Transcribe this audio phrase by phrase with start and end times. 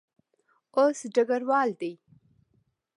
[0.77, 1.93] اوس ډګروال دی.